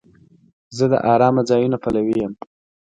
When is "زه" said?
0.77-0.85